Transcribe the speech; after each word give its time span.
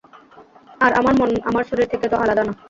আর 0.81 0.91
আমার 0.93 1.13
মন 1.13 1.29
আমার 1.45 1.63
শরীর 1.63 1.87
থেকে 1.87 2.05
তো 2.09 2.15
আলাদা 2.15 2.43
না। 2.43 2.53